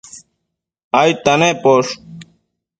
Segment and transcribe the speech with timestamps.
[0.99, 1.93] aidta nemposh?